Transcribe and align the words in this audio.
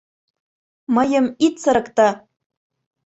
Мыйым 0.95 1.25
ит 1.45 1.55
сырыкте. 1.63 2.07